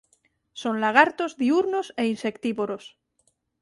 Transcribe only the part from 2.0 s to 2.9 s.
e insectívoros.